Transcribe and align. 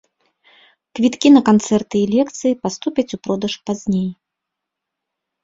Квіткі 0.99 1.27
на 1.35 1.41
канцэрты 1.49 1.97
і 2.01 2.07
лекцыі 2.15 2.57
паступяць 2.65 3.07
у 3.19 3.21
продаж 3.29 3.53
пазней. 3.69 4.09